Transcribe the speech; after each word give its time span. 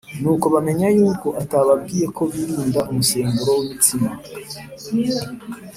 Nuko 0.21 0.45
bamenya 0.53 0.87
yuko 0.97 1.27
atababwiye 1.41 2.05
ko 2.15 2.23
birinda 2.31 2.79
umusemburo 2.91 3.51
w’imitsima, 3.57 4.09